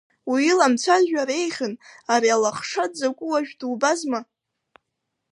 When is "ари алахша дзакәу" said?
2.13-3.27